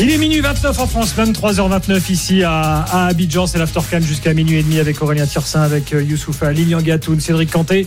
[0.00, 3.46] Il est minuit 29 en France, 23h29 ici à, à Abidjan.
[3.46, 7.50] C'est l'Aftercan jusqu'à minuit et demi avec Aurélien Tirsin, avec euh, Youssoufa, Lilian Gatoun, Cédric
[7.52, 7.86] Canté.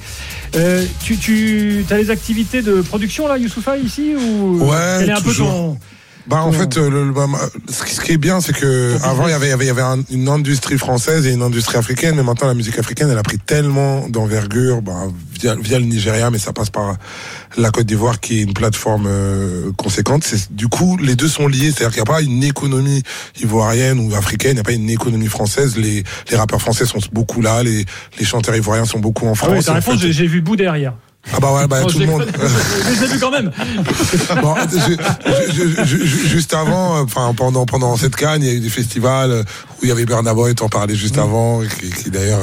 [0.56, 5.16] Euh, tu, tu as les activités de production là, Youssoufa, ici ou Ouais, est un
[5.16, 5.50] peu toujours.
[5.50, 5.78] ton.
[6.28, 7.28] Bah en fait, euh, le, le- bah,
[7.70, 9.66] ce qui- ce qui est bien, c'est que avant il y avait, il y avait,
[9.66, 12.80] il y avait un- une industrie française et une industrie africaine, mais maintenant la musique
[12.80, 15.04] africaine, elle a pris tellement d'envergure bah,
[15.40, 16.96] via, via le Nigeria, mais ça passe par
[17.58, 20.24] la Côte d'Ivoire qui est une plateforme euh, conséquente.
[20.24, 23.04] C'est du coup les deux sont liés, c'est-à-dire qu'il n'y a pas une économie
[23.42, 25.78] ivoirienne ou africaine, il n'y a pas une économie française.
[25.78, 27.86] Les, les rappeurs français sont beaucoup là, les,
[28.18, 29.52] les chanteurs ivoiriens sont beaucoup en Ah France.
[29.58, 30.94] oui, ta En fait- j'ai- j'ai vu bout derrière.
[31.34, 32.26] Ah bah ouais, bah, tout le monde.
[32.86, 33.52] Mais je l'ai vu quand même.
[34.42, 38.52] Bon, je- je- je- je- juste avant, euh, enfin pendant pendant cette canne, il y
[38.52, 39.44] a eu des festivals euh,
[39.82, 42.40] où il y avait Burna Boy, t'en parlais juste avant, qui, qui d'ailleurs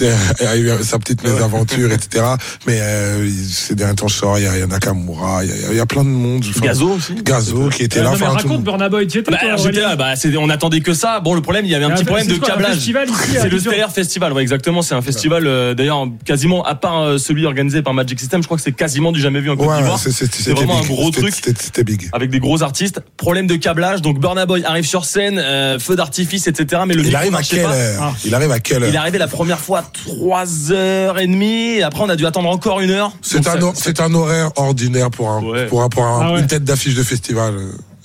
[0.00, 2.24] euh, a eu sa petite mésaventure, etc.
[2.66, 5.50] Mais euh, ces derniers temps, je sors, il y a, il y a Nakamura, il
[5.50, 6.44] y a, il y a plein de monde.
[6.48, 7.14] Enfin, Gazo aussi.
[7.22, 8.10] Gazo qui était là.
[8.10, 11.20] non, mais raconte Boy, tu étais, Bah, là, bah, on attendait que ça.
[11.20, 12.74] Bon, le problème, il y avait un Ah, petit c'est problème de câblage.
[12.74, 14.82] festival ici, à C'est le Stellaire Festival, ouais, exactement.
[14.82, 18.46] C'est un festival, euh, d'ailleurs, quasiment, à part euh, celui organisé par Magic System, je
[18.48, 19.98] crois que c'est quasiment du jamais vu en Côte d'Ivoire.
[19.98, 21.34] c'est- vraiment un gros truc.
[21.34, 22.08] C'était c'était big.
[22.12, 23.00] Avec des gros artistes.
[23.16, 24.02] Problème de câblage.
[24.02, 26.71] Donc, Burna Boy arrive sur scène, euh, feu d'artifice, etc.
[26.86, 27.74] Mais le Il arrive à quelle pas.
[27.74, 28.12] heure Ah.
[28.24, 31.42] Il arrive à quelle Il est heure arrivé la première fois 3h30
[31.78, 33.12] et après on a dû attendre encore une heure.
[33.22, 33.58] C'est un, ça-
[34.00, 35.66] un horaire ordinaire pour un, Ouais.
[35.66, 36.40] pour un, pour un- Ah ouais.
[36.40, 37.54] une tête d'affiche de festival.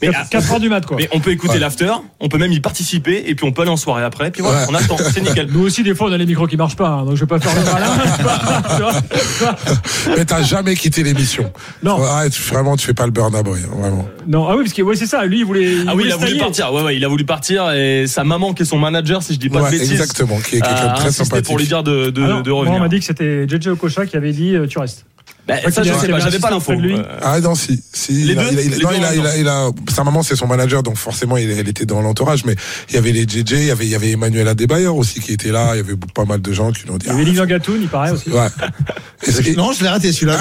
[0.02, 0.98] Mais, 4 heures du mat, quoi.
[0.98, 1.59] mais on peut écouter Ouais.
[1.59, 4.31] l'after, on peut même y participer et puis on peut aller en soirée après.
[4.31, 4.66] Puis voilà, Ouais.
[4.70, 5.48] on attend, c'est nickel.
[5.52, 7.26] Nous aussi, des fois, on a les micros qui marchent pas, hein, donc je vais
[7.28, 9.02] pas faire le malin.
[10.18, 11.52] Mais t'as jamais quitté l'émission.
[11.84, 12.00] Non.
[12.00, 14.08] Ouais, tu- vraiment, tu fais pas le Burna Boy, hein, vraiment.
[14.28, 15.25] Non, ah oui, parce que ouais, c'est ça.
[15.25, 15.78] Lui, il voulait.
[15.88, 16.73] Ah oui, voulait il a voulu partir.
[16.73, 19.40] Ouais, ouais, il a voulu partir et sa maman, qui est son manager, si je
[19.40, 21.45] dis pas Ouais, de bêtises, exactement, qui est quelqu'un de très sympathique.
[21.45, 22.79] pour lui dire de, de, Ah non, de moi, on revenir.
[22.81, 25.06] m'a dit que c'était JJ Okocha qui avait dit euh, tu restes.
[25.47, 26.74] Bah, ça, je sais pas, j'avais pas l'info.
[26.74, 26.97] auprès de lui.
[27.22, 27.81] Ah non, si.
[28.09, 29.25] il a- deux il a- il a- Les non, deux il en a, même il
[29.28, 32.44] a, il a- sa maman, c'est son manager, donc forcément, il, elle était dans l'entourage.
[32.44, 32.56] Mais
[32.90, 35.31] il y avait les JJ, il y avait, il y avait Emmanuel Adebayor aussi qui
[35.31, 35.69] était là.
[35.75, 37.06] Il y avait pas mal de gens qui l'ont dit.
[37.08, 38.30] Il y avait Lilian Gatoun, il paraît aussi.
[38.30, 38.47] ouais.
[39.56, 40.38] Non, je l'ai raté celui-là.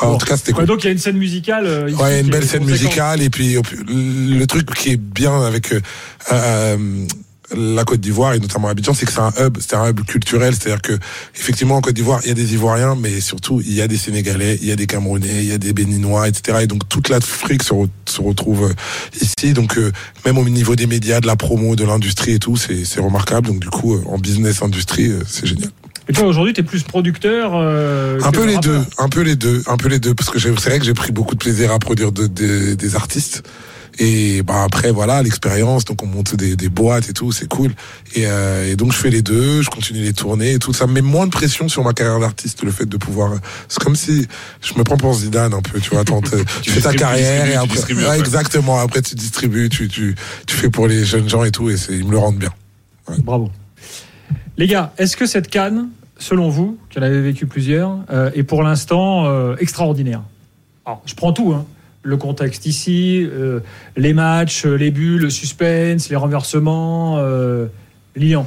[0.00, 0.66] ah, en tout cas, c'était Ouais, cool.
[0.66, 1.66] donc il y a une scène musicale.
[1.66, 3.56] euh, ici Ouais, il y a une belle scène musicale et puis
[3.88, 5.80] le truc qui est bien avec euh,
[6.32, 6.76] euh,
[7.54, 10.54] la Côte d'Ivoire et notamment Abidjan, c'est que c'est un hub, c'est un hub culturel,
[10.54, 10.92] c'est-à-dire que
[11.36, 13.96] effectivement en Côte d'Ivoire il y a des Ivoiriens, mais surtout il y a des
[13.96, 16.58] Sénégalais, il y a des Camerounais, il y a des Béninois, etc.
[16.62, 19.52] Et donc toute l'Afrique se, re- se retrouve euh, ici.
[19.52, 19.92] Donc euh,
[20.24, 23.48] même au niveau des médias, de la promo, de l'industrie et tout, c'est remarquable.
[23.48, 25.70] Donc du coup euh, en business industrie, euh, c'est génial.
[26.08, 27.50] Et toi, aujourd'hui, tu es plus producteur.
[27.54, 28.72] euh, Un peu les rappeur.
[28.74, 30.94] deux, un peu les deux, un peu les deux, parce que c'est vrai que j'ai
[30.94, 33.42] pris beaucoup de plaisir à produire de- de- des artistes.
[33.98, 37.72] Et bah après voilà l'expérience, donc on monte des, des boîtes et tout, c'est cool.
[38.14, 40.72] Et, euh, et donc je fais les deux, je continue les tournées et tout.
[40.74, 43.32] Ça me met moins de pression sur ma carrière d'artiste, le fait de pouvoir.
[43.68, 44.26] C'est comme si
[44.60, 46.00] je me prends pour Zidane un peu, tu vois.
[46.00, 48.18] attends, t'es- tu fais ta carrière et après, distribues Ouais, après.
[48.20, 48.78] exactement.
[48.80, 50.14] Après tu distribues, tu tu
[50.46, 52.52] tu fais pour les jeunes gens et tout, et ils me le rendent bien.
[53.20, 53.50] Bravo.
[54.58, 58.62] Les gars, est-ce que cette canne, selon vous, en avez vécu plusieurs, euh, est pour
[58.62, 60.22] l'instant euh, extraordinaire?
[60.84, 61.64] Alors, je prends tout, hein.
[62.06, 63.58] Le contexte ici, euh,
[63.96, 67.16] les matchs, euh, les buts, le suspense, les renversements.
[67.18, 67.66] Euh,
[68.14, 68.46] Lilian.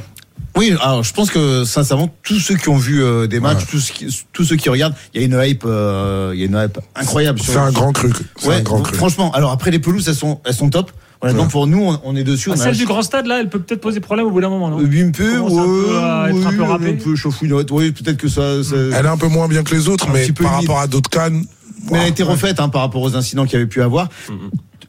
[0.56, 3.66] Oui, alors je pense que sincèrement, tous ceux qui ont vu euh, des matchs, Ouais.
[3.70, 6.44] tous, ceux qui- tous ceux qui regardent, il y a une hype, euh, il y
[6.44, 7.40] a une hype incroyable.
[7.40, 8.12] sur- C'est un grand cru.
[8.38, 8.96] C'est Ouais, un grand cru.
[8.96, 9.32] franchement.
[9.34, 10.92] Alors après les pelouses, elles sont, elles sont top.
[11.22, 11.34] Ouais.
[11.52, 12.50] pour nous, on, on est dessus.
[12.50, 14.48] Ah, on celle du grand stade, là, elle peut peut-être poser problème au bout d'un
[14.48, 14.78] moment, non?
[14.80, 17.66] Un peu, un peu à ouais, être un peu oui, un peu.
[17.72, 18.64] Oui, peut-être que ça.
[18.64, 20.54] ça- Elle est un peu moins bien que les autres, Un mais petit peu par
[20.62, 21.44] rapport à d'autres cannes.
[21.92, 24.10] Mais elle a été refaite hein, par rapport aux incidents qu'il y avait pu avoir.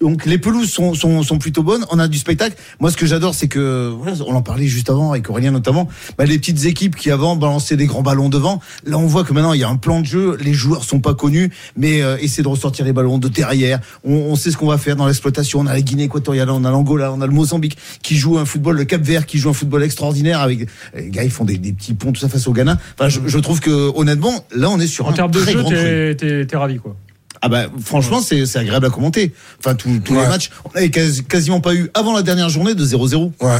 [0.00, 1.84] Donc les pelouses sont, sont, sont plutôt bonnes.
[1.90, 2.56] On a du spectacle.
[2.80, 5.88] Moi, ce que j'adore, c'est que voilà, on en parlait juste avant avec Aurélien notamment.
[6.16, 8.60] Bah, les petites équipes qui avant balançaient des grands ballons devant.
[8.84, 10.36] Là, on voit que maintenant il y a un plan de jeu.
[10.40, 13.80] Les joueurs sont pas connus, mais euh, de ressortir les ballons de derrière.
[14.02, 15.60] On, on sait ce qu'on va faire dans l'exploitation.
[15.60, 18.44] On a la Guinée équatoriale, on a l'Angola, on a le Mozambique qui joue un
[18.44, 21.58] football, le Cap Vert qui joue un football extraordinaire avec les gars ils font des,
[21.58, 22.78] des petits ponts tout ça face au Ghana.
[22.98, 25.52] Enfin, je, je trouve que honnêtement, là, on est sur En un termes de très
[25.52, 26.16] jeu,
[26.46, 26.96] t'es ravi, quoi.
[27.42, 29.32] Ah bah franchement c'est c'est agréable à commenter.
[29.58, 30.22] Enfin tous tous Ouais.
[30.22, 33.32] les matchs, on avait quasi- quasiment pas eu avant la dernière journée de 0-0.
[33.40, 33.58] Ouais.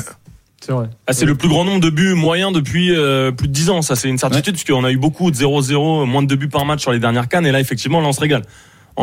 [0.63, 0.89] C'est vrai.
[1.07, 3.81] Ah, c'est le plus grand nombre de buts moyens depuis euh, plus de 10 ans.
[3.81, 6.67] Ça, c'est une certitude, puisqu'on a eu beaucoup de 0-0, moins de 2 buts par
[6.67, 7.47] match sur les dernières cannes.
[7.47, 8.43] Et là, effectivement, là, on se régale.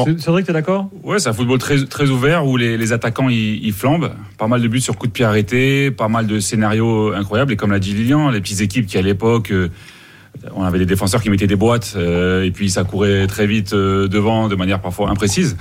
[0.05, 0.91] C'est- Cédric, t'es d'accord?
[1.01, 4.11] Ouais, c'est un football très, très ouvert où les, les attaquants ils, ils flambent.
[4.37, 7.51] Pas mal de buts sur coup de pied arrêté, pas mal de scénarios incroyables.
[7.53, 9.69] Et comme l'a dit Lilian, les petites équipes qui à l'époque euh,
[10.55, 13.73] on avait des défenseurs qui mettaient des boîtes euh, et puis ça courait très vite
[13.73, 15.57] euh, devant de manière parfois imprécise.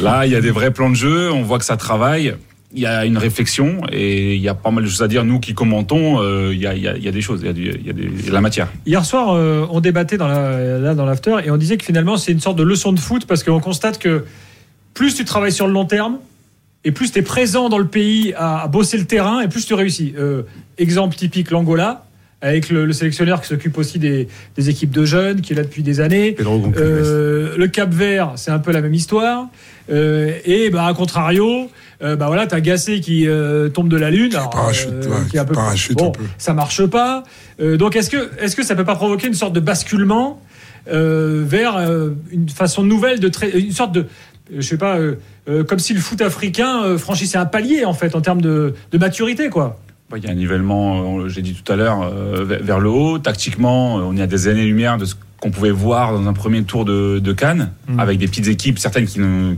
[0.00, 2.34] Là, il y a des vrais plans de jeu, on voit que ça travaille.
[2.72, 5.24] Il y a une réflexion et il y a pas mal de choses à dire.
[5.24, 7.92] Nous qui commentons, euh, il, y a, des choses, il y a, il y a
[7.92, 8.68] de la matière.
[8.84, 9.28] Hier soir,
[9.70, 13.00] on débattait dans l'after et on disait que finalement c'est une sorte de leçon de
[13.00, 14.24] foot parce qu'on constate que
[14.94, 16.18] plus tu travailles sur le long terme
[16.84, 19.74] et plus tu es présent dans le pays à, bosser le terrain et plus tu
[19.74, 20.14] réussis.
[20.76, 22.06] Exemple typique, l'Angola,
[22.42, 25.62] avec le, le sélectionneur qui s'occupe aussi des, des équipes de jeunes, qui est là
[25.62, 26.36] depuis des années.
[26.76, 29.48] Euh, le Cap Vert, c'est un peu la même histoire.
[29.90, 31.70] Euh, et bah, à contrario,
[32.02, 35.36] euh, bah voilà, t'as Gassé qui euh, tombe de la lune, alors, parachute, ouais, qui
[35.36, 36.24] est un peu parachute bon, un peu.
[36.38, 37.22] ça marche pas.
[37.60, 40.42] Euh, donc est-ce que est-ce que ça peut pas provoquer une sorte de basculement
[40.92, 44.04] euh, vers euh, une façon nouvelle de une sorte de euh,
[44.58, 45.14] je sais pas euh,
[45.48, 48.74] euh, comme si le foot africain euh, franchissait un palier en fait en termes de,
[48.92, 49.80] de maturité quoi.
[50.14, 53.18] Il y a un nivellement, euh, j'ai dit tout à l'heure, euh, vers le haut.
[53.18, 56.62] Tactiquement, euh, on est à des années-lumière de ce qu'on pouvait voir dans un premier
[56.62, 57.98] tour de, de Cannes, Mm.
[58.00, 59.54] avec des petites équipes, certaines qui ne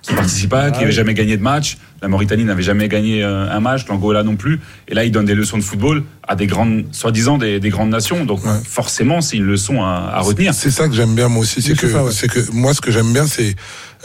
[0.00, 0.92] qui participent pas, qui Ah n'avaient oui.
[0.92, 1.76] jamais gagné de match.
[2.00, 4.60] La Mauritanie n'avait jamais gagné euh, un match, l'Angola non plus.
[4.86, 7.90] Et là, ils donnent des leçons de football à des grandes, soi-disant des, des grandes
[7.90, 8.24] nations.
[8.24, 8.52] Donc Ouais.
[8.64, 10.54] forcément, c'est une leçon à, à retenir.
[10.54, 12.12] C'est ça que j'aime bien moi aussi, c'est que Youssoufa, ouais.
[12.12, 13.56] c'est que moi ce que j'aime bien c'est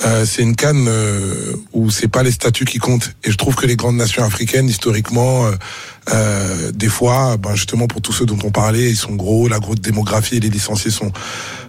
[0.06, 3.54] euh, c'est une canne euh, où c'est pas les statuts qui comptent et je trouve
[3.56, 5.52] que les grandes nations africaines historiquement euh,
[6.12, 9.60] euh, des fois ben justement pour tous ceux dont on parlait ils sont gros la
[9.60, 11.12] grosse démographie les licenciés sont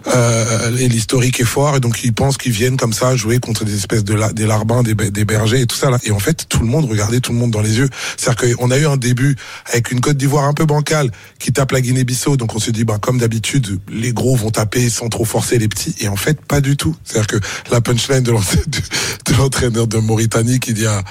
[0.07, 3.63] euh, et l'historique est fort et donc ils pensent qu'ils viennent comme ça jouer contre
[3.63, 6.11] des espèces de la, des larbins des, be- des bergers et tout ça là et
[6.15, 7.89] en fait tout le monde regardait tout le monde dans les yeux.
[8.17, 9.35] C'est-à-dire qu'on a eu un début
[9.71, 12.37] avec une Côte d'Ivoire un peu bancale qui tape la Guinée-Bissau.
[12.37, 15.67] Donc on se dit ben comme d'habitude les gros vont taper sans trop forcer les
[15.67, 15.95] petits.
[15.99, 16.95] Et en fait pas du tout.
[17.03, 17.37] C'est-à-dire que
[17.71, 21.03] la punchline de l'entra- de- de l'entraîneur de Mauritanie qui dit à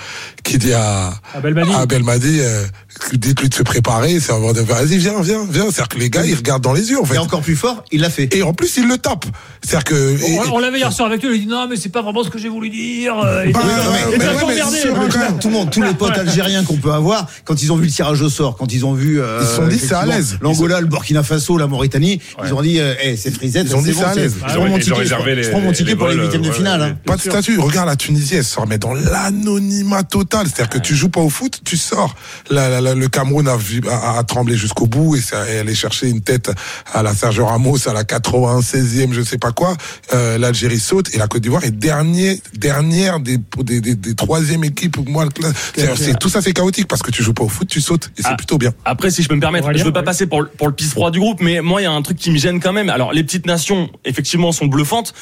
[0.42, 1.72] qui dit à À Belmadi.
[1.74, 2.64] à Belmadi euh,
[3.12, 6.24] dites-lui de se préparer c'est avoir de vas-y viens viens viens c'est-à-dire que les gars
[6.24, 8.34] ils regardent dans les yeux en fait Et encore plus fort, il l'a fait.
[8.34, 9.24] et en plus il le tape
[9.62, 11.88] c'est-à-dire que et- On, on l'avait hier soir avec lui, il dit non mais c'est
[11.88, 13.14] pas vraiment ce que j'ai voulu dire.
[13.46, 13.60] Et Bah,
[14.10, 14.78] mais mais emmerdé.
[15.40, 17.90] Tout le monde, tous les potes algériens qu'on peut avoir, quand ils ont vu le
[17.90, 20.36] tirage au sort, quand ils ont vu, euh, Ils se sont dit, c'est à l'aise.
[20.42, 22.44] L'Angola, le Burkina Faso, la Mauritanie, Ouais.
[22.48, 24.34] ils ont dit, euh, hey, c'est frisette, Ils ont c'est dit, c'est à c'est- l'aise.
[24.34, 26.82] Je Ils prends ont- mon ils ont ticket, pour les huitièmes de finale.
[26.82, 26.96] hein.
[27.06, 27.58] Pas de statut.
[27.58, 30.46] Regarde la Tunisie, elle se remet dans l'anonymat total.
[30.46, 32.14] C'est-à-dire que tu joues pas au foot, tu sors.
[32.50, 35.58] La- la- la- le Cameroun a, vu- a, a tremblé jusqu'au bout et ça, et
[35.58, 36.50] aller chercher une tête
[36.92, 39.76] à la Sergio Ramos à la 96e, je sais pas quoi.
[40.12, 44.64] Euh, L'Algérie saute et la Côte d'Ivoire est dernier, dernière des, des, des, des troisième
[44.64, 44.96] équipes.
[45.08, 45.26] Moi,
[45.76, 48.10] c'est, c'est- tout ça c'est chaotique parce que tu joues pas au foot, tu sautes
[48.18, 48.36] et c'est Ah.
[48.36, 48.72] plutôt bien.
[48.84, 50.04] Après, si je peux me permettre, Aurélien, je veux pas ouais.
[50.04, 52.02] passer pour, le- pour le pisse froid du groupe, mais moi, il y a un
[52.02, 52.88] truc qui me gêne quand même.
[52.90, 55.14] Alors, les petites nations, effectivement, sont bluffantes,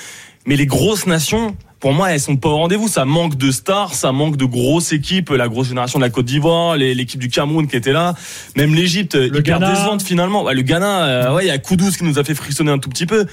[0.47, 2.87] mais les grosses nations, pour moi, elles sont pas au rendez-vous.
[2.87, 5.31] Ça manque de stars, ça manque de grosses équipes.
[5.31, 8.15] La grosse génération de la Côte d'Ivoire, l'équipe du Cameroun qui était là,
[8.57, 9.71] même l'Égypte, hyper Ghana.
[9.73, 10.45] décevante finalement.
[10.45, 12.79] Ouais, le Ghana, euh, ouais, il y a Koudous qui nous a fait frissonner un
[12.79, 13.27] tout petit peu.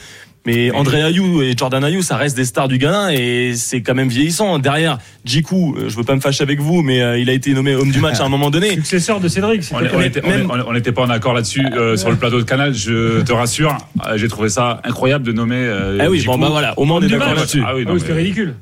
[0.45, 3.93] Mais André Ayou et Jordan Ayou, ça reste des stars du Ghana et c'est quand
[3.93, 4.57] même vieillissant.
[4.57, 7.53] Derrière, Djikou, euh, je veux pas me fâcher avec vous, mais euh, il a été
[7.53, 8.71] nommé homme du match à un moment donné.
[8.75, 9.63] Successeur de Cédric.
[9.63, 13.21] c'est On même- n'était pas en accord là-dessus euh, sur le plateau de Canal, je
[13.21, 13.77] te rassure.
[14.15, 15.57] J'ai trouvé ça incroyable de nommer.
[15.57, 17.37] euh, Ah oui, bon bah voilà, au moins on est du d'accord match.
[17.39, 17.63] là-dessus.
[17.65, 18.55] Ah oui, Ah non, oui, c'était mais- ridicule.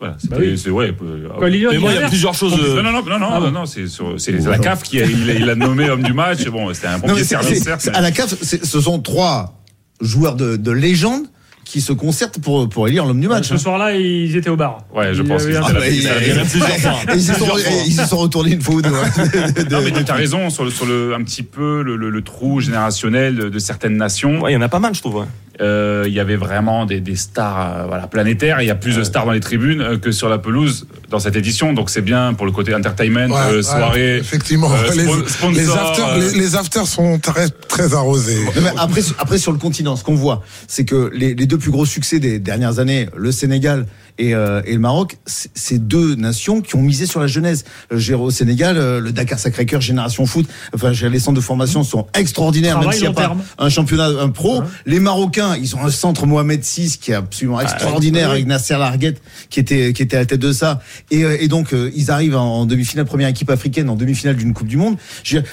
[0.00, 0.58] Voilà, Bah oui.
[0.58, 0.92] c'est ouais.
[0.92, 2.52] Quoi, Mais moi, il y a plusieurs choses.
[2.60, 5.00] Non, non, non, non, non, Ah bon non, non, c'est sur- c'est la CAF qui
[5.00, 6.44] a, il a, il a nommé homme du match.
[6.48, 9.60] Bon, c'était un c'est- service, à la CAF, ce sont trois
[10.00, 11.24] joueurs de, de légende
[11.64, 13.48] qui se concertent pour, pour élire l'homme du match.
[13.48, 13.58] Ce hein.
[13.58, 14.84] soir-là, ils étaient au bar.
[14.94, 16.06] Ouais, je pense bah, il- Il.
[16.06, 18.90] Et ils se sont, et ils se sont retournés une fois ou deux.
[18.90, 19.24] hein,
[19.70, 22.22] Non, mais tu as raison sur, le, sur le, un petit peu le, le- le
[22.22, 24.40] trou générationnel de, de certaines nations.
[24.42, 25.16] Ouais, il y en a pas mal, je trouve.
[25.16, 25.26] ouais.
[25.60, 28.60] Euh, Il y avait vraiment des, des stars euh, voilà, planétaires.
[28.60, 31.20] Il y a plus de stars dans les tribunes euh, que sur la pelouse dans
[31.20, 31.72] cette édition.
[31.72, 34.16] Donc c'est bien pour le côté entertainment, Ouais, euh, ouais, soirée.
[34.18, 38.44] effectivement, euh, les, spon- sponsor, les, afters, euh, les, les afters sont très, très arrosés.
[38.56, 41.58] Non, mais après, après, sur le continent, ce qu'on voit, c'est que les, les deux
[41.58, 43.86] plus gros succès des dernières années, le Sénégal
[44.18, 47.64] et, euh, et le Maroc, c'est deux nations qui ont misé sur la jeunesse.
[47.90, 52.06] J'ai au Sénégal, euh, le Dakar Sacré-Cœur, Génération Foot, enfin, les centres de formation sont
[52.14, 53.42] extraordinaires, Travail même s'il n'y a pas terme.
[53.58, 54.60] un championnat, un pro.
[54.60, 54.66] Ouais.
[54.86, 58.34] Les Marocains, ils ont un centre Mohamed VI qui est absolument extraordinaire oui.
[58.34, 60.80] avec Nasser Larguette qui était, qui était à la tête de ça.
[61.10, 64.36] Et, euh, et donc, euh, ils arrivent en, en demi-finale, première équipe africaine en demi-finale
[64.36, 64.96] d'une Coupe du Monde.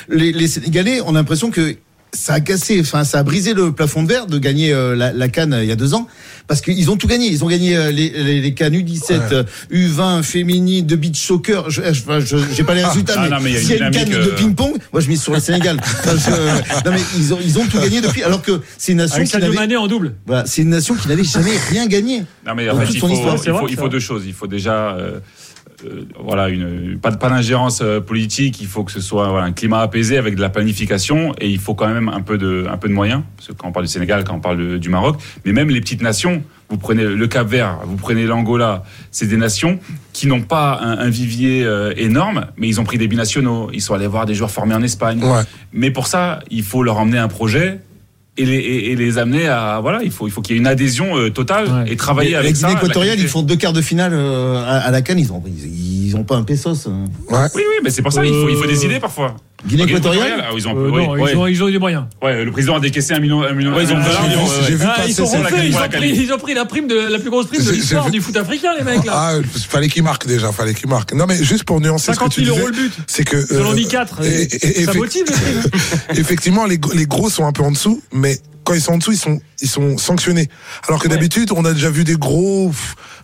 [0.09, 1.75] Les, les Sénégalais, on a l'impression que
[2.13, 5.13] ça a cassé, enfin ça a brisé le plafond de verre de gagner euh, la,
[5.13, 6.07] la Cannes euh, il y a deux ans,
[6.47, 7.27] parce qu'ils ont tout gagné.
[7.27, 9.19] Ils ont gagné euh, les, les, les Cannes U17, Ouais.
[9.31, 11.69] euh, U20 féminine, de beach soccer.
[11.69, 13.65] Je je- je- j'ai pas les résultats, Ah, mais non, mais il y a une
[13.67, 15.77] s'il y a une Cannes dynamique, de euh, ping-pong, moi je mise sur le Sénégal.
[15.81, 18.97] Enfin, je- non mais ils ont ils ont tout gagné depuis, alors que c'est une
[18.97, 20.15] nation Avec qui n'avait Mané en double.
[20.25, 22.23] voilà, c'est une nation qui n'avait jamais rien gagné.
[22.45, 24.23] Non mais en fait, il faut, histoire, il c'est vrai, faut, il faut deux choses.
[24.25, 24.97] Il faut déjà
[25.85, 28.61] euh, voilà, une, pas, d'ingérence euh, politique.
[28.61, 31.59] Il faut que ce soit voilà, un climat apaisé avec de la planification et il
[31.59, 33.21] faut quand même un peu de, un peu de moyens.
[33.37, 35.69] Parce que quand on parle du Sénégal, quand on parle de- du Maroc, mais même
[35.69, 39.79] les petites nations, vous prenez le Cap Vert, vous prenez l'Angola, c'est des nations
[40.13, 43.69] qui n'ont pas un, un vivier euh, énorme, mais ils ont pris des binationaux.
[43.73, 45.21] Ils sont allés voir des joueurs formés en Espagne.
[45.23, 45.41] Ouais.
[45.73, 47.79] Mais pour ça, il faut leur emmener un projet.
[48.41, 50.61] Et les, et- et les amener à voilà il faut il faut qu'il y ait
[50.61, 51.91] une adhésion euh, totale Ouais.
[51.91, 54.91] et travailler La avec ça équatoriale, ils font deux quarts de finale euh, à, à
[54.91, 55.19] la Cannes.
[55.19, 56.87] Ils ont, ils, ils ont pas un pesos.
[56.87, 57.05] hein.
[57.29, 57.37] Ouais.
[57.55, 59.35] Oui, oui, mais c'est pour ça, il faut, il faut Euh, des idées parfois.
[59.65, 60.43] Guinée équatoriale.
[60.43, 61.31] ah, ils ont, Euh, oui, non, ouais.
[61.33, 62.05] ils, ont, ils ont eu des moyens.
[62.21, 66.21] Ouais, le président a décaissé un million, un million, Ouais, ils ont ils, pris, qualité.
[66.23, 68.71] ils ont pris la prime de la plus grosse prime de l'histoire du foot africain,
[68.77, 69.11] les mecs là.
[69.13, 69.33] Ah,
[69.69, 71.13] fallait qu'il marque déjà, fallait qu'il marque.
[71.13, 72.93] Non, mais juste pour nuancer ce que 50 tu 000 disais, euros le but.
[73.07, 74.23] c'est que Selon euh, dit 4.
[74.23, 75.25] et- et- et ça effect- motive
[76.15, 78.37] effectivement, les, gros- les gros sont un peu en dessous, mais
[78.71, 80.47] quand ils sont en dessous, ils sont, ils sont sanctionnés.
[80.87, 81.15] Alors que Ouais.
[81.15, 82.71] d'habitude, on a déjà vu des gros,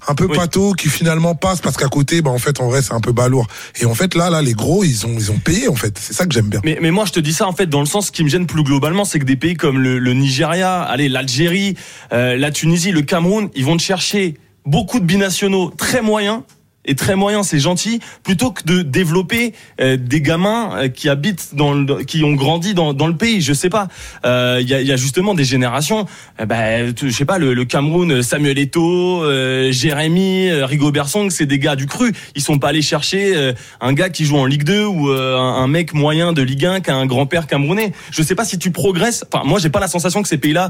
[0.10, 0.36] un peu Oui.
[0.36, 3.14] pâteaux qui finalement passent parce qu'à côté, bah, en fait, en vrai, c'est un peu
[3.14, 3.48] balourd.
[3.80, 5.98] Et en fait, là, là, les gros, ils ont, ils ont payé, en fait.
[5.98, 6.60] C'est ça que j'aime bien.
[6.66, 8.46] Mais, mais moi, je te dis ça en fait dans le sens qui me gêne
[8.46, 11.76] plus globalement, c'est que des pays comme le, le Nigeria, allez, l'Algérie,
[12.12, 14.36] euh, la Tunisie, le Cameroun, ils vont te chercher
[14.66, 16.42] beaucoup de binationaux très moyens.
[16.88, 21.50] Et très moyens, c'est gentil, plutôt que de développer euh, des gamins euh, qui habitent
[21.54, 23.42] dans le, qui ont grandi dans, dans le pays.
[23.42, 23.88] Je sais pas.
[24.26, 26.06] Euh, Il y, a, y a justement des générations.
[26.40, 31.30] euh, bah, je sais pas, le, le Cameroun, Samuel Eto'o, euh, Jérémy, euh, Rigobert Song,
[31.30, 32.14] c'est des gars du cru.
[32.36, 35.36] Ils sont pas allés chercher euh, un gars qui joue en Ligue 2 ou euh,
[35.38, 37.92] un, mec moyen de Ligue 1 qui a un grand-père camerounais.
[38.12, 39.26] Je sais pas si tu progresses.
[39.32, 40.70] Enfin, moi, j'ai pas la sensation que ces pays-là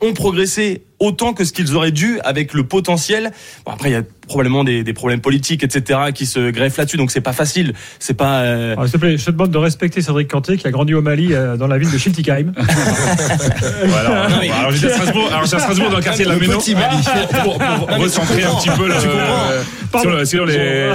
[0.00, 3.32] ont progressé autant que ce qu'ils auraient dû avec le potentiel.
[3.64, 6.96] Bon, après, il y a probablement des, des problèmes politiques, etc., qui se greffent là-dessus,
[6.96, 7.74] donc c'est pas facile.
[8.00, 8.40] C'est pas.
[8.40, 10.94] euh, Alors, S'il te plaît, je te demande de respecter Cédric Canté qui a grandi
[10.94, 12.52] au Mali euh, dans la ville de Schiltigheim.
[13.86, 14.28] Voilà.
[14.28, 16.58] Non, mais- Alors j'étais à Strasbourg, alors à Strasbourg dans le quartier de la Méno.
[17.44, 19.50] Pour, pour mais recentrer un petit peu tu comprends.
[19.50, 19.62] euh,
[19.92, 20.08] Pardon.
[20.10, 20.92] sur le- sur les-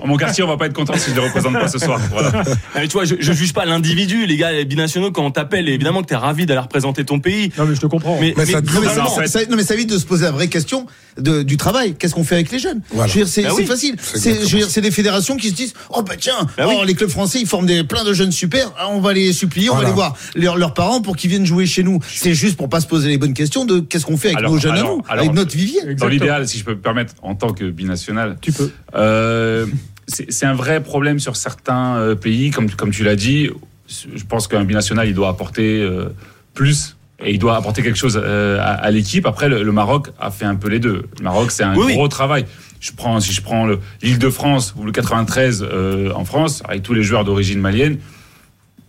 [0.00, 2.00] dans mon quartier, on va pas être content si je les représente pas ce soir.
[2.10, 2.42] Voilà.
[2.74, 5.68] mais tu vois, je, je juge pas l'individu, les gars, les binationaux, quand on t'appelle,
[5.68, 7.52] évidemment que t'es ravi d'aller représenter ton pays.
[7.58, 8.16] Non, mais je te comprends.
[8.20, 10.30] Mais, Mais ça- mais globalement, ça, ça- non, mais ça évite de se poser la
[10.30, 10.86] vraie question
[11.18, 11.94] de, du travail.
[11.98, 13.08] Qu'est-ce qu'on fait avec les jeunes Voilà.
[13.08, 13.64] Je veux dire, c'est Bah oui.
[13.66, 13.96] facile.
[14.00, 16.86] C'est des fédérations qui se disent Oh bah tiens, Bah oh, oui.
[16.86, 18.72] les clubs français ils forment des, plein de jeunes super.
[18.78, 21.66] Ah, on va les supplier, on va aller voir leurs, parents pour qu'ils viennent jouer
[21.66, 22.00] chez nous.
[22.08, 24.52] C'est juste pour pas se poser les bonnes questions de qu'est-ce qu'on fait avec Alors-
[24.52, 25.94] nos jeunes à nous, alors- avec notre vivier.
[25.94, 28.70] Dans l'idéal, si je peux me permettre, en tant que binational, Tu peux.
[28.94, 29.66] Euh,
[30.06, 33.50] c'est c'est un vrai problème sur certains euh, pays, comme, comme tu l'as dit.
[33.88, 36.10] Je pense qu'un binational, il doit apporter euh,
[36.54, 39.26] plus et il doit apporter quelque chose euh, à, à l'équipe.
[39.26, 41.04] Après, le, le Maroc a fait un peu les deux.
[41.18, 41.94] Le Maroc, c'est un Oui, oui.
[41.94, 42.46] gros travail.
[42.80, 46.94] Je prends, si je prends le- l'Île-de-France ou le 93 euh, en France, avec tous
[46.94, 47.98] les joueurs d'origine malienne,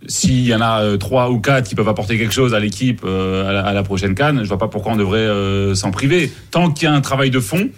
[0.06, 3.02] s'il y en a euh, trois ou quatre qui peuvent apporter quelque chose à l'équipe
[3.04, 5.90] euh, à, la, à la prochaine canne, je vois pas pourquoi on devrait euh, s'en
[5.90, 6.32] priver.
[6.50, 7.68] Tant qu'il y a un travail de fond,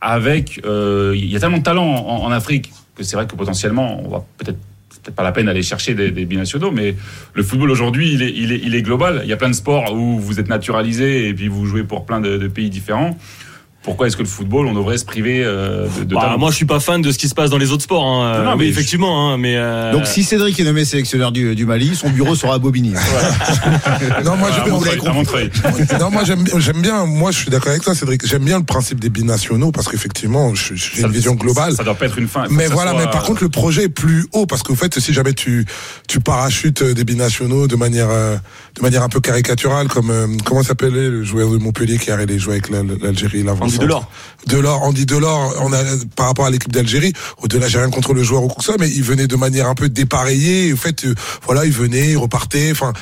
[0.00, 4.00] avec, il y a tellement de talent en, en Afrique que c'est vrai que potentiellement,
[4.04, 4.58] on va peut-être
[5.08, 6.94] peut-être pas la peine d'aller chercher des, des binationaux, mais
[7.34, 9.22] le football aujourd'hui, il est, il, est, il est global.
[9.24, 12.04] Il y a plein de sports où vous êtes naturalisé et puis vous jouez pour
[12.04, 13.16] plein de pays différents.
[13.82, 16.56] Pourquoi est-ce que le football, on devrait se priver euh, de, de bah, moi, je
[16.56, 18.04] suis pas fan de ce qui se passe dans les autres sports.
[18.04, 18.42] Hein.
[18.44, 19.54] Non, mais je- effectivement, hein, mais.
[19.56, 22.92] euh, Donc si Cédric est nommé sélectionneur du, du Mali, son bureau sera à Bobigny.
[25.14, 25.50] Montreuil.
[26.00, 26.22] non, moi
[26.58, 28.26] j'aime bien, moi je suis d'accord avec toi, Cédric.
[28.26, 31.72] J'aime bien le principe des binationaux parce qu'effectivement, j'ai Ça- une vision globale.
[31.72, 32.44] Ça doit pas être une fin.
[32.50, 35.12] Mais voilà, soit- mais par contre le projet est plus haut parce qu'au fait, si
[35.12, 35.64] jamais tu
[36.08, 38.36] tu parachutes euh, des binationaux de manière euh,
[38.76, 42.16] de manière un peu caricaturale, comme euh, comment s'appelait le joueur de Montpellier qui a
[42.16, 44.10] allé jouer avec l'Al- l'Algérie, l'avant Andy Delors.
[44.46, 45.82] Delors, Andy Delors, on a
[46.16, 47.12] par rapport à l'équipe d'Algérie.
[47.42, 49.36] Au-delà, j'ai rien contre le joueur ou quoi que ce soit, mais il venait de
[49.36, 50.72] manière un peu dépareillée.
[50.72, 52.70] Au fait, euh, voilà, il venait, il repartait.
[52.70, 52.92] Enfin,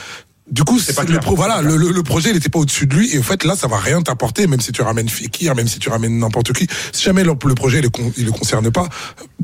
[0.50, 1.20] du coup, C'est pas le clair.
[1.20, 3.12] pro- voilà, le, le- le projet, n'était pas au-dessus de lui.
[3.14, 5.78] Et en fait, là, ça va rien t'apporter, même si tu ramènes Fekir, même si
[5.80, 6.68] tu ramènes n'importe qui.
[6.92, 8.88] Si jamais le, le projet, il le, con- il le concerne pas,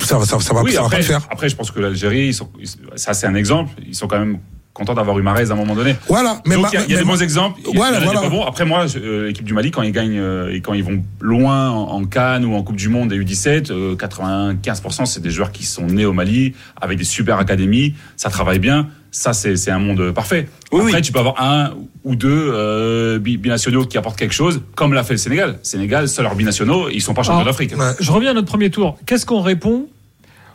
[0.05, 1.27] ça va, ça, ça va, Oui, ça va après, pas le faire.
[1.31, 3.73] après, je pense que l'Algérie, ils sont- ils- ça c'est un exemple.
[3.87, 4.39] Ils sont quand même
[4.75, 5.97] contents d'avoir eu Marez à un moment donné.
[6.09, 6.41] Voilà.
[6.47, 7.61] Mais il y a, il y a mais des bons exemples.
[7.61, 8.21] il y a- Voilà, y a voilà.
[8.23, 8.45] pas bons.
[8.45, 11.69] Après moi, euh, l'équipe du Mali quand ils gagnent euh, et quand ils vont loin
[11.71, 15.53] en, en Cannes ou en Coupe du Monde et U17, euh, 95% c'est des joueurs
[15.53, 17.95] qui sont nés au Mali avec des super académies.
[18.17, 18.89] Ça travaille bien.
[19.11, 20.49] Ça c'est c'est un monde parfait.
[20.73, 21.03] Oui, Après oui.
[21.03, 21.75] tu peux avoir un
[22.05, 25.59] ou deux euh, bi- binationaux qui apportent quelque chose, comme l'a fait le Sénégal.
[25.63, 27.77] Sénégal, seuls leurs binationaux, ils sont pas champions d'Afrique.
[27.77, 27.93] Ouais.
[28.01, 28.97] Je reviens à notre premier tour.
[29.05, 29.87] Qu'est-ce qu'on répond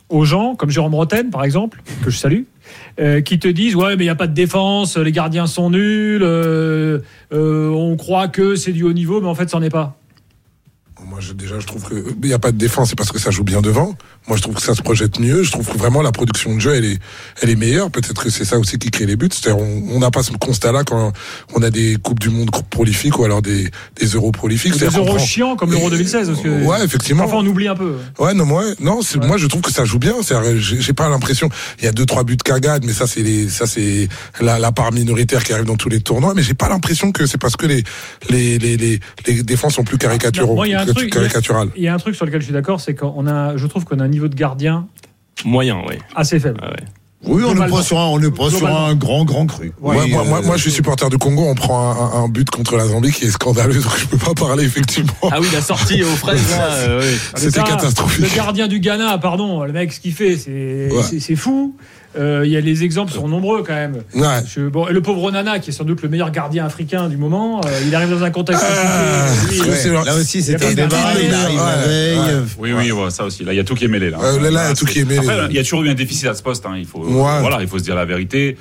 [0.08, 2.42] aux gens, comme Jérôme Roten, par exemple, que je salue,
[3.00, 5.70] euh, qui te disent Ouais, mais il n'y a pas de défense, les gardiens sont
[5.70, 7.00] nuls, euh,
[7.32, 9.98] euh, on croit que c'est du haut niveau, mais en fait, c'en est pas.
[11.18, 13.18] Moi, je, déjà, je trouve que il n'y a pas de défense, c'est parce que
[13.18, 13.92] ça joue bien devant.
[14.28, 15.42] Moi, je trouve que ça se projette mieux.
[15.42, 16.98] Je trouve que vraiment la production de jeu, elle est,
[17.42, 17.90] elle est meilleure.
[17.90, 19.28] Peut-être que c'est ça aussi qui crée les buts.
[19.32, 21.12] C'est-à-dire, on n'a pas ce constat-là quand
[21.56, 24.76] on a des coupes du monde prolifiques ou alors des, des euros prolifiques.
[24.78, 26.28] Des euros prend- chiants comme l'Euro 2016.
[26.28, 27.24] Parce que Ouais, effectivement.
[27.24, 27.96] Parfois, on oublie un peu.
[28.20, 30.14] Ouais, non, moi, non, moi, je trouve que ça joue bien.
[30.58, 31.48] J'ai pas l'impression.
[31.80, 34.08] Il y a deux, trois buts cagades, mais ça, c'est les, ça, c'est
[34.40, 36.34] la, la part minoritaire qui arrive dans tous les tournois.
[36.34, 37.82] Mais j'ai pas l'impression que c'est parce que les,
[38.30, 41.07] les, les, les, les défenses sont plus caricaturaux, Moi, il y a un truc-
[41.76, 43.84] Il y a un truc sur lequel je suis d'accord, c'est qu'on a, je trouve
[43.84, 44.86] qu'on a un niveau de gardien
[45.44, 45.96] Moyen, oui.
[46.14, 46.60] assez faible.
[46.62, 46.84] Ah ouais.
[47.24, 47.76] Oui, on Globalement.
[47.78, 49.72] pas sur un, on n'est pas sur un grand, grand cru.
[49.82, 51.46] Moi, Oui, moi, moi, euh, moi, je suis supporter du Congo.
[51.48, 54.18] On prend un, un- un but contre la Zambie qui est scandaleux, donc je peux
[54.18, 55.10] pas parler effectivement.
[55.30, 57.18] Ah oui, la sortie aux fraises, là, euh, oui.
[57.34, 58.20] C'était catastrophique.
[58.30, 61.36] Le gardien du Ghana, pardon, le mec, ce qu'il fait, c'est Ouais.
[61.36, 61.74] fou.
[62.18, 63.96] Euh, Il y a les exemples sont nombreux quand même.
[64.14, 64.26] Ouais.
[64.48, 67.18] Je- bon, et le pauvre Nana, qui est sans doute le meilleur gardien africain du
[67.18, 69.62] moment, euh, il arrive dans un contexte Ah, compliqué.
[69.68, 70.88] Oui, c'est- Là aussi, c'est a un débat.
[71.20, 72.18] Il arrive ouais, la veille.
[72.18, 72.42] ouais.
[72.58, 73.44] Oui, oui, ça aussi.
[73.44, 74.08] Là, il y a tout qui est mêlé.
[74.10, 74.18] Là.
[74.22, 75.18] Euh, là, là, il y a tout qui est mêlé.
[75.28, 76.64] Après, il y a toujours eu un déficit à ce poste.
[76.66, 76.76] Hein.
[76.78, 77.04] Il faut.
[77.08, 78.56] Voilà, il faut se dire la vérité.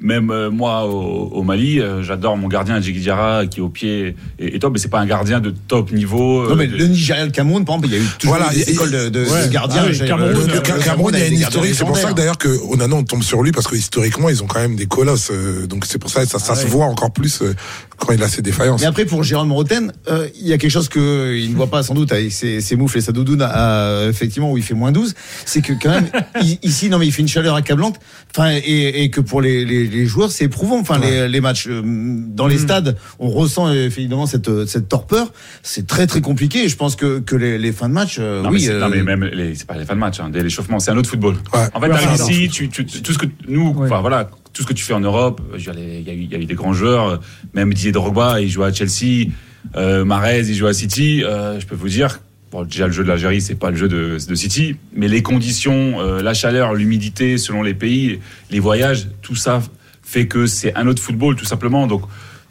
[0.00, 3.68] Même euh, moi, au, au Mali, euh, j'adore mon gardien Djigui Diarra qui est au
[3.68, 6.42] pied et, et top, mais c'est pas un gardien de top niveau.
[6.42, 8.36] euh, Non, mais de- le Nigeria, le Cameroun, par exemple, il y a eu toujours
[8.36, 9.46] Voilà, des il y a- écoles de, de, Ouais.
[9.46, 9.82] de gardiens.
[9.84, 11.74] Ah oui, Cameroun, Le, le Ca- Cameroun, il y a une historique.
[11.76, 14.42] C'est pour ça que d'ailleurs que Onana, on tombe sur lui parce que historiquement, ils
[14.42, 15.30] ont quand même des colosses.
[15.30, 17.54] euh, donc c'est pour ça que ça, ça Ah se voit encore plus euh,
[17.96, 18.80] quand il a ses défaillances.
[18.80, 21.68] Mais après, pour Jérôme Roten, euh, il y a quelque chose que il ne voit
[21.68, 24.74] pas sans doute avec ses, ses moufles et sa doudoune, à, effectivement, où il fait
[24.74, 25.14] moins 12.
[25.46, 26.08] C'est que quand même,
[26.64, 28.00] ici, non, mais il fait une chaleur accablante.
[28.36, 30.78] Enfin, et, et que pour les, les, les joueurs, c'est éprouvant.
[30.78, 35.32] Enfin, les, les matchs euh, dans les stades, on ressent euh, évidemment cette, cette torpeur.
[35.62, 36.64] C'est très, très compliqué.
[36.64, 38.62] Et je pense que, que les, les fins de match, euh, Non, mais, oui.
[38.62, 40.78] c'est- non, euh, mais même les, c'est pas les fins de match, hein, dès l'échauffement,
[40.80, 41.34] c'est un autre football.
[41.52, 41.60] Ouais.
[41.72, 43.86] En fait, Ouais, t'arrives ici, tu, tu, tout ce que nous, Ouais.
[43.86, 46.34] enfin voilà, tout ce que tu fais en Europe, il y, a eu- il y
[46.34, 47.16] a eu des grands joueurs, euh,
[47.54, 49.28] même Didier Drogba, il joue à Chelsea,
[49.76, 51.22] euh, Mahrez, il joue à City.
[51.24, 52.20] euh, je peux vous dire,
[52.52, 55.22] bon, déjà le jeu de l'Algérie, c'est pas le jeu de, de City, mais les
[55.22, 58.20] conditions, euh, la chaleur, l'humidité, selon les pays,
[58.50, 59.60] les voyages, tout ça
[60.04, 61.86] fait que c'est un autre football, tout simplement.
[61.86, 62.02] Donc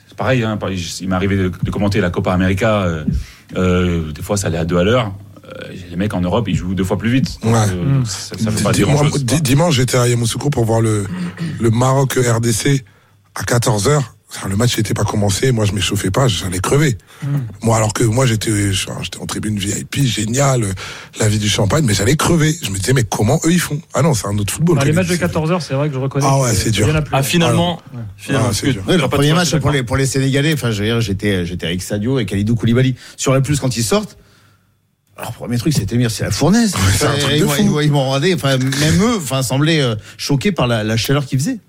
[0.07, 0.57] c'est pareil, hein,
[1.01, 2.81] il m'est arrivé de, de commenter la Copa América.
[2.83, 3.03] euh,
[3.55, 5.13] euh, des fois, ça allait à deux à l'heure.
[5.45, 7.37] Euh, les mecs en Europe, ils jouent deux fois plus vite.
[7.43, 7.51] Ouais.
[7.53, 8.05] euh, Mm.
[8.05, 9.25] ça, ça veut pas dire Moi, grand chose.
[9.25, 11.05] di- dimanche, j'étais à Yamoussoukro pour voir le,
[11.59, 12.83] le Maroc RDC
[13.35, 14.01] à 14h.
[14.49, 16.97] Le match n'était pas commencé, moi je m'échauffais pas, j'allais crever.
[17.61, 20.65] Moi alors que moi j'étais j'étais en tribune VIP, génial,
[21.19, 22.55] la vie du champagne, mais j'allais crever.
[22.61, 23.79] Je me disais mais comment eux ils font?
[23.93, 24.79] Ah non, c'est un autre football.
[24.83, 26.25] Les matchs de c'est- 14h, c'est vrai que je reconnais.
[26.27, 26.87] Ah ouais, c'est dur.
[27.11, 27.99] Ah, finalement, Ouais.
[28.17, 28.83] finalement, Ah, que dur.
[28.87, 31.67] Oui, le premier match pour les, pour les Sénégalais, enfin, je veux dire, j'étais, j'étais
[31.67, 32.95] avec Sadio et Khalidou Koulibaly.
[33.17, 34.17] Sur la plus, quand ils sortent,
[35.15, 36.73] alors, premier truc, c'était dire, c'est la fournaise.
[36.75, 37.79] un truc de fou.
[37.81, 41.37] Ils m'ont regardé, enfin, même eux, enfin, semblaient euh, choqués par la, la chaleur qu'ils
[41.39, 41.59] faisaient.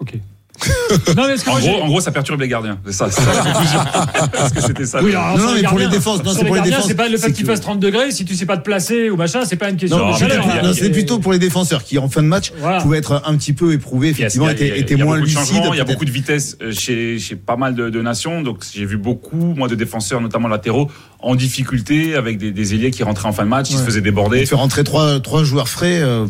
[0.00, 0.14] Ok.
[1.16, 2.78] non, mais En gros, en gros, ça perturbe les gardiens.
[2.86, 3.10] C'est ça.
[3.10, 3.78] c'est ça la conclusion.
[4.32, 5.02] Parce que c'était ça.
[5.02, 7.16] Oui, alors, Non, non, mais pour les défenses, c'est pour les défenses, C'est pas le
[7.16, 8.12] fait c'est qu'il que- fasse 30 degrés.
[8.12, 10.46] Si tu sais pas te placer ou machin, c'est pas une question Non, de chaleur.
[10.46, 10.60] hein.
[10.62, 12.80] non, c'était plutôt pour les défenseurs qui, en fin de match, Voilà.
[12.80, 15.62] pouvaient être un petit peu éprouvés, effectivement, étaient, moins lucides.
[15.72, 18.42] il y a beaucoup de vitesse euh, chez, chez pas mal de, de nations.
[18.42, 22.90] Donc j'ai vu beaucoup, moi, de défenseurs, notamment latéraux, en difficulté avec des, des ailiers
[22.90, 24.44] qui rentraient en fin de match, ils se faisaient déborder.
[24.46, 26.26] Faire rentrer trois, trois joueurs frais, euh,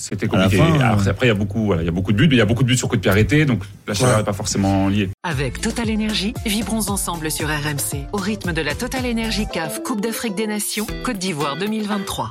[0.00, 0.56] C'était compliqué.
[0.58, 2.28] fin, euh, après, après, il y a beaucoup, voilà, il y a beaucoup de buts,
[2.28, 4.12] mais il y a beaucoup de buts sur coup de pied arrêté, donc la chaleur
[4.14, 4.18] Ouais.
[4.20, 5.10] n'est pas forcément liée.
[5.22, 10.00] Avec Total Énergie, vibrons ensemble sur RMC au rythme de la Total Énergie CAF Coupe
[10.00, 12.30] d'Afrique des Nations Côte d'Ivoire 2023.